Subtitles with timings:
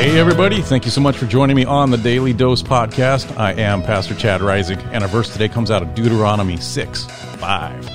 [0.00, 0.62] Hey, everybody.
[0.62, 3.36] Thank you so much for joining me on the Daily Dose podcast.
[3.36, 7.88] I am Pastor Chad Reisig, and our verse today comes out of Deuteronomy 6 5.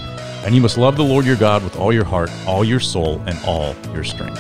[0.46, 3.24] And you must love the Lord your God with all your heart, all your soul,
[3.26, 4.40] and all your strength.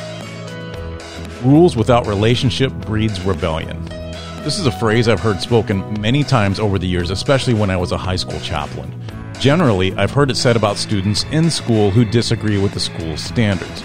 [1.44, 3.84] Rules without relationship breeds rebellion.
[4.44, 7.77] This is a phrase I've heard spoken many times over the years, especially when I
[7.77, 8.94] was a high school chaplain.
[9.40, 13.82] Generally, I've heard it said about students in school who disagree with the school's standards.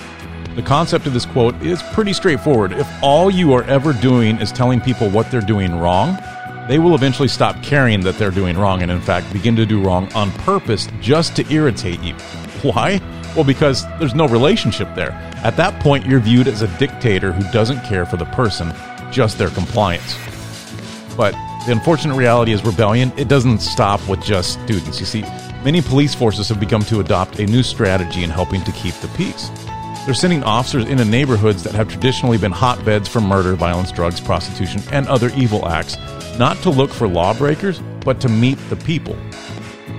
[0.57, 2.73] The concept of this quote is pretty straightforward.
[2.73, 6.19] If all you are ever doing is telling people what they're doing wrong,
[6.67, 9.81] they will eventually stop caring that they're doing wrong and, in fact, begin to do
[9.81, 12.15] wrong on purpose just to irritate you.
[12.63, 13.01] Why?
[13.37, 15.13] Well, because there's no relationship there.
[15.45, 18.75] At that point, you're viewed as a dictator who doesn't care for the person,
[19.13, 20.17] just their compliance.
[21.17, 21.33] But
[21.65, 24.99] the unfortunate reality is rebellion, it doesn't stop with just students.
[24.99, 25.23] You see,
[25.63, 29.09] many police forces have begun to adopt a new strategy in helping to keep the
[29.17, 29.49] peace.
[30.07, 34.83] They're sending officers into neighborhoods that have traditionally been hotbeds for murder, violence, drugs, prostitution,
[34.91, 35.97] and other evil acts,
[36.39, 39.17] not to look for lawbreakers, but to meet the people.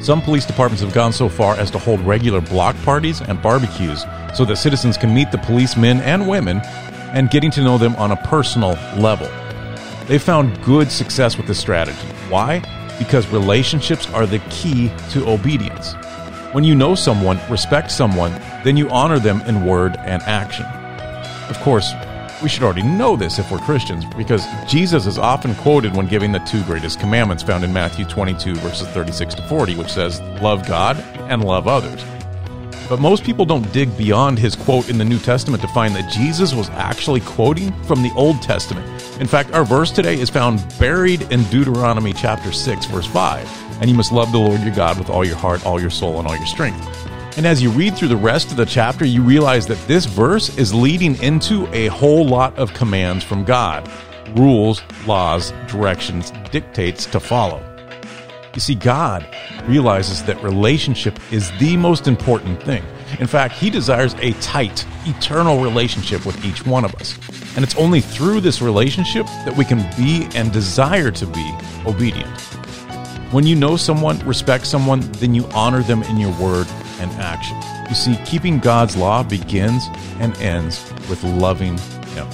[0.01, 4.03] Some police departments have gone so far as to hold regular block parties and barbecues
[4.33, 6.61] so that citizens can meet the policemen and women
[7.13, 9.29] and getting to know them on a personal level.
[10.07, 12.07] They've found good success with this strategy.
[12.29, 12.61] Why?
[12.97, 15.93] Because relationships are the key to obedience.
[16.51, 18.33] When you know someone, respect someone,
[18.65, 20.65] then you honor them in word and action.
[21.47, 21.93] Of course,
[22.43, 26.33] we should already know this if we're Christians, because Jesus is often quoted when giving
[26.33, 30.67] the two greatest commandments found in Matthew 22, verses 36 to 40, which says, Love
[30.67, 30.99] God
[31.29, 32.03] and love others.
[32.91, 36.11] But most people don't dig beyond his quote in the New Testament to find that
[36.11, 38.85] Jesus was actually quoting from the Old Testament.
[39.21, 43.89] In fact, our verse today is found buried in Deuteronomy chapter 6, verse 5 and
[43.89, 46.27] you must love the Lord your God with all your heart, all your soul, and
[46.27, 46.85] all your strength.
[47.37, 50.55] And as you read through the rest of the chapter, you realize that this verse
[50.57, 53.89] is leading into a whole lot of commands from God
[54.35, 57.70] rules, laws, directions, dictates to follow.
[58.53, 59.25] You see, God
[59.65, 62.83] realizes that relationship is the most important thing.
[63.19, 67.17] In fact, He desires a tight, eternal relationship with each one of us.
[67.55, 72.29] And it's only through this relationship that we can be and desire to be obedient.
[73.31, 76.67] When you know someone, respect someone, then you honor them in your word
[76.99, 77.57] and action.
[77.87, 79.87] You see, keeping God's law begins
[80.19, 81.77] and ends with loving
[82.13, 82.27] Him.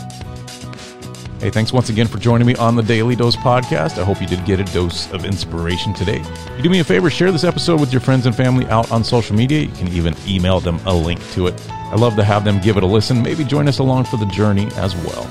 [1.39, 4.01] Hey, thanks once again for joining me on the Daily Dose podcast.
[4.01, 6.23] I hope you did get a dose of inspiration today.
[6.55, 9.03] you do me a favor, share this episode with your friends and family out on
[9.03, 9.61] social media.
[9.61, 11.69] You can even email them a link to it.
[11.69, 13.21] I love to have them give it a listen.
[13.21, 15.25] Maybe join us along for the journey as well.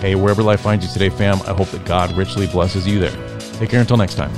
[0.00, 3.38] Hey, wherever life finds you today, fam, I hope that God richly blesses you there.
[3.58, 4.32] Take care until next time.